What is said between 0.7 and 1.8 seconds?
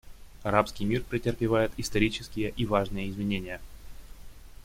мир претерпевает